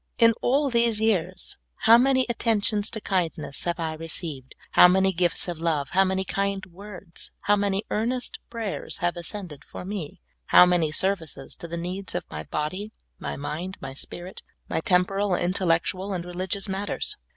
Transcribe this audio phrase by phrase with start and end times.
[0.17, 5.47] In all these years, how man) attentions of kindness have I received, how many gifts
[5.47, 10.65] of love, how many kind words, how many earnest prayers have ascended for me, how
[10.65, 15.43] many services to the needs of my body, my mind, my spirit, my temporal and
[15.45, 16.87] intellectual and religious OUR NEED OF HUMILITY.
[16.87, 17.17] 1 27 matters